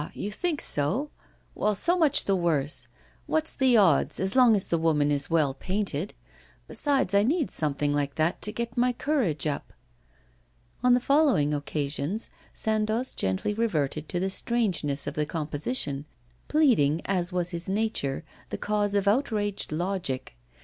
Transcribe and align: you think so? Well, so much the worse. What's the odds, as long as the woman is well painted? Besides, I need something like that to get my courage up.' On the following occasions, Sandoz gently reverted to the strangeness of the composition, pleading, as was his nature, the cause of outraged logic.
you 0.15 0.31
think 0.31 0.59
so? 0.59 1.11
Well, 1.53 1.75
so 1.75 1.95
much 1.95 2.25
the 2.25 2.35
worse. 2.35 2.87
What's 3.27 3.53
the 3.53 3.77
odds, 3.77 4.19
as 4.19 4.35
long 4.35 4.55
as 4.55 4.67
the 4.69 4.79
woman 4.79 5.11
is 5.11 5.29
well 5.29 5.53
painted? 5.53 6.15
Besides, 6.67 7.13
I 7.13 7.21
need 7.21 7.51
something 7.51 7.93
like 7.93 8.15
that 8.15 8.41
to 8.41 8.51
get 8.51 8.75
my 8.75 8.93
courage 8.93 9.45
up.' 9.45 9.73
On 10.83 10.95
the 10.95 10.99
following 10.99 11.53
occasions, 11.53 12.31
Sandoz 12.51 13.13
gently 13.13 13.53
reverted 13.53 14.09
to 14.09 14.19
the 14.19 14.31
strangeness 14.31 15.05
of 15.05 15.13
the 15.13 15.27
composition, 15.27 16.05
pleading, 16.47 17.03
as 17.05 17.31
was 17.31 17.51
his 17.51 17.69
nature, 17.69 18.23
the 18.49 18.57
cause 18.57 18.95
of 18.95 19.07
outraged 19.07 19.71
logic. 19.71 20.35